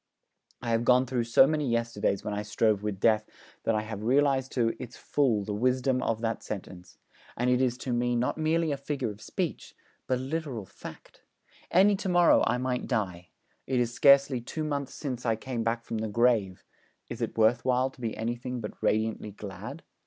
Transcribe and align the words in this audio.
I 0.63 0.71
have 0.71 0.83
gone 0.83 1.05
through 1.05 1.25
so 1.25 1.45
many 1.45 1.69
yesterdays 1.69 2.23
when 2.23 2.33
I 2.33 2.41
strove 2.41 2.81
with 2.81 2.99
Death 2.99 3.29
that 3.65 3.75
I 3.75 3.83
have 3.83 4.01
realised 4.01 4.51
to 4.53 4.73
its 4.79 4.97
full 4.97 5.43
the 5.43 5.53
wisdom 5.53 6.01
of 6.01 6.21
that 6.21 6.41
sentence; 6.41 6.97
and 7.37 7.51
it 7.51 7.61
is 7.61 7.77
to 7.77 7.93
me 7.93 8.15
not 8.15 8.35
merely 8.35 8.71
a 8.71 8.77
figure 8.77 9.11
of 9.11 9.21
speech, 9.21 9.75
but 10.07 10.17
a 10.17 10.21
literal 10.23 10.65
fact. 10.65 11.21
Any 11.69 11.95
to 11.97 12.09
morrow 12.09 12.43
I 12.47 12.57
might 12.57 12.87
die. 12.87 13.29
It 13.67 13.79
is 13.79 13.93
scarcely 13.93 14.41
two 14.41 14.63
months 14.63 14.95
since 14.95 15.23
I 15.23 15.35
came 15.35 15.63
back 15.63 15.83
from 15.85 15.99
the 15.99 16.07
grave: 16.07 16.63
is 17.07 17.21
it 17.21 17.37
worth 17.37 17.63
while 17.63 17.91
to 17.91 18.01
be 18.01 18.17
anything 18.17 18.59
but 18.59 18.81
radiantly 18.81 19.29
glad? 19.29 19.83